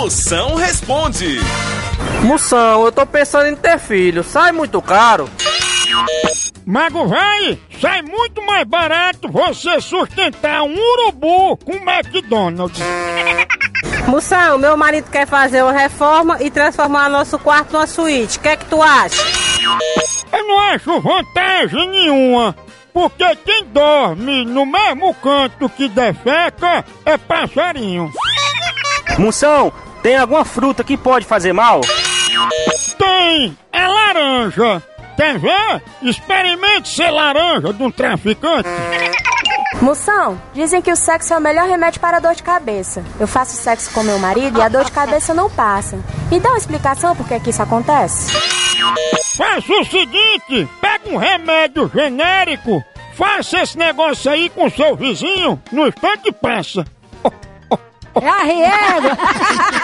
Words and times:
Moção 0.00 0.54
responde. 0.54 1.40
Moção, 2.22 2.84
eu 2.84 2.92
tô 2.92 3.04
pensando 3.04 3.48
em 3.48 3.56
ter 3.56 3.80
filho. 3.80 4.22
Sai 4.22 4.52
muito 4.52 4.80
caro. 4.80 5.28
Mago 6.64 7.08
vai, 7.08 7.58
sai 7.80 8.02
muito 8.02 8.40
mais 8.46 8.64
barato 8.64 9.28
você 9.28 9.80
sustentar 9.80 10.62
um 10.62 10.72
urubu 10.72 11.56
com 11.56 11.72
McDonald's. 11.72 12.80
Moção, 14.06 14.56
meu 14.56 14.76
marido 14.76 15.10
quer 15.10 15.26
fazer 15.26 15.64
uma 15.64 15.72
reforma 15.72 16.36
e 16.40 16.48
transformar 16.48 17.08
nosso 17.08 17.36
quarto 17.36 17.72
numa 17.72 17.86
suíte. 17.88 18.38
O 18.38 18.40
que 18.40 18.48
é 18.50 18.56
que 18.56 18.66
tu 18.66 18.80
acha? 18.80 19.20
Eu 20.32 20.46
não 20.46 20.60
acho 20.60 21.00
vantagem 21.00 21.88
nenhuma, 21.90 22.54
porque 22.94 23.34
quem 23.44 23.64
dorme 23.64 24.44
no 24.44 24.64
mesmo 24.64 25.12
canto 25.14 25.68
que 25.68 25.88
defeca 25.88 26.84
é 27.04 27.18
passarinho. 27.18 28.12
Moção, 29.18 29.72
tem 30.08 30.16
alguma 30.16 30.42
fruta 30.42 30.82
que 30.82 30.96
pode 30.96 31.26
fazer 31.26 31.52
mal? 31.52 31.82
Tem, 32.96 33.58
é 33.70 33.86
laranja. 33.86 34.82
Quer 35.14 35.38
ver? 35.38 35.82
Experimente 36.00 36.88
ser 36.88 37.10
laranja 37.10 37.74
de 37.74 37.82
um 37.82 37.90
traficante. 37.90 38.66
Moção, 39.82 40.40
dizem 40.54 40.80
que 40.80 40.90
o 40.90 40.96
sexo 40.96 41.34
é 41.34 41.36
o 41.36 41.42
melhor 41.42 41.68
remédio 41.68 42.00
para 42.00 42.16
a 42.16 42.20
dor 42.20 42.34
de 42.34 42.42
cabeça. 42.42 43.04
Eu 43.20 43.28
faço 43.28 43.54
sexo 43.54 43.90
com 43.90 44.02
meu 44.02 44.18
marido 44.18 44.58
e 44.58 44.62
a 44.62 44.70
dor 44.70 44.86
de 44.86 44.92
cabeça 44.92 45.34
não 45.34 45.50
passa. 45.50 45.98
Me 46.30 46.40
dá 46.40 46.48
uma 46.48 46.58
explicação 46.58 47.14
por 47.14 47.28
que, 47.28 47.38
que 47.40 47.50
isso 47.50 47.62
acontece? 47.62 48.32
Faça 49.36 49.72
o 49.74 49.84
seguinte: 49.84 50.66
pega 50.80 51.10
um 51.10 51.18
remédio 51.18 51.90
genérico, 51.94 52.82
faça 53.12 53.58
esse 53.58 53.76
negócio 53.76 54.30
aí 54.30 54.48
com 54.48 54.70
seu 54.70 54.96
vizinho, 54.96 55.62
no 55.70 55.86
instante 55.86 56.32
passa. 56.32 56.86
É 58.20 58.28
a 58.28 58.42
riega! 58.42 59.18